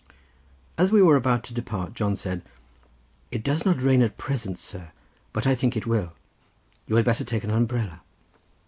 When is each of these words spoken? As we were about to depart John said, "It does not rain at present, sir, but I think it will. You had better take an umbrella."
As 0.79 0.91
we 0.91 0.99
were 0.99 1.15
about 1.15 1.43
to 1.43 1.53
depart 1.53 1.93
John 1.93 2.15
said, 2.15 2.41
"It 3.29 3.43
does 3.43 3.65
not 3.67 3.79
rain 3.83 4.01
at 4.01 4.17
present, 4.17 4.57
sir, 4.57 4.89
but 5.31 5.45
I 5.45 5.53
think 5.53 5.77
it 5.77 5.85
will. 5.85 6.13
You 6.87 6.95
had 6.95 7.05
better 7.05 7.23
take 7.23 7.43
an 7.43 7.51
umbrella." 7.51 8.01